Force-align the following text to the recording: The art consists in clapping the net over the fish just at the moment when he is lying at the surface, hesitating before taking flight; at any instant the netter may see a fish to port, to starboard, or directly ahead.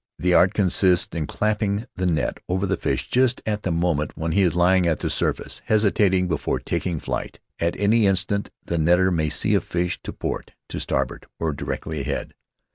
The 0.17 0.33
art 0.33 0.55
consists 0.55 1.15
in 1.15 1.27
clapping 1.27 1.85
the 1.95 2.07
net 2.07 2.39
over 2.49 2.65
the 2.65 2.75
fish 2.75 3.07
just 3.07 3.39
at 3.45 3.61
the 3.61 3.71
moment 3.71 4.13
when 4.17 4.31
he 4.31 4.41
is 4.41 4.55
lying 4.55 4.87
at 4.87 5.01
the 5.01 5.11
surface, 5.11 5.61
hesitating 5.65 6.27
before 6.27 6.59
taking 6.59 6.99
flight; 6.99 7.39
at 7.59 7.77
any 7.77 8.07
instant 8.07 8.49
the 8.65 8.77
netter 8.77 9.13
may 9.13 9.29
see 9.29 9.53
a 9.53 9.61
fish 9.61 10.01
to 10.01 10.11
port, 10.11 10.53
to 10.69 10.79
starboard, 10.79 11.27
or 11.37 11.53
directly 11.53 12.01
ahead. 12.01 12.33